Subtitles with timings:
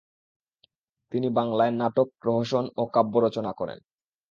[1.11, 3.79] তিনি বাংলায় নাটক, প্রহসন ও কাব্যরচনা করেন।